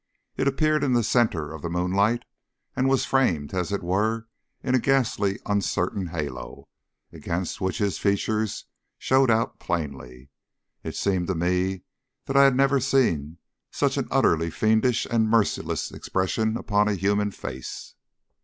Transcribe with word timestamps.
It 0.35 0.47
appeared 0.47 0.83
in 0.83 0.93
the 0.93 1.03
centre 1.03 1.53
of 1.53 1.61
the 1.61 1.69
moonlight, 1.69 2.25
and 2.75 2.89
was 2.89 3.05
framed 3.05 3.53
as 3.53 3.71
it 3.71 3.83
were 3.83 4.25
in 4.63 4.73
a 4.73 4.79
ghastly 4.79 5.37
uncertain 5.45 6.07
halo, 6.07 6.67
against 7.13 7.61
which 7.61 7.77
his 7.77 7.99
features 7.99 8.65
showed 8.97 9.29
out 9.29 9.59
plainly. 9.59 10.31
It 10.81 10.95
seemed 10.95 11.27
to 11.27 11.35
me 11.35 11.83
that 12.25 12.35
I 12.35 12.45
had 12.45 12.55
never 12.55 12.79
seen 12.79 13.37
such 13.69 13.95
an 13.95 14.07
utterly 14.09 14.49
fiendish 14.49 15.05
and 15.05 15.29
merciless 15.29 15.91
expression 15.91 16.57
upon 16.57 16.87
a 16.87 16.95
human 16.95 17.29
face. 17.29 17.93